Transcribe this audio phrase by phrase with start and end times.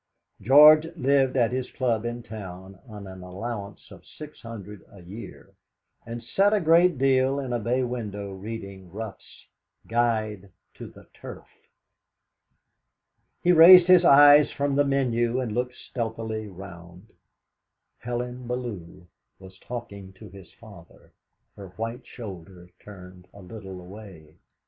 [0.41, 5.53] George lived at his club in town on an allowance of six hundred a year,
[6.07, 9.45] and sat a great deal in a bay window reading Ruff's
[9.85, 11.45] "Guide to the Turf."
[13.43, 17.13] He raised his eyes from the menu and looked stealthily round.
[17.99, 19.05] Helen Bellew
[19.37, 21.13] was talking to his father,
[21.55, 24.37] her white shoulder turned a little away.